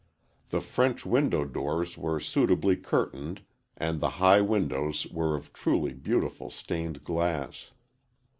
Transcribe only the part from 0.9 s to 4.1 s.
window doors were suitably curtained and the